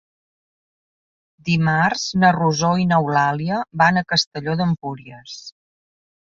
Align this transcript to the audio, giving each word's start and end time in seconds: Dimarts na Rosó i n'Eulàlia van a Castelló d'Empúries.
Dimarts 1.49 2.07
na 2.23 2.33
Rosó 2.39 2.73
i 2.85 2.89
n'Eulàlia 2.93 3.61
van 3.85 4.03
a 4.03 4.07
Castelló 4.15 4.59
d'Empúries. 4.65 5.41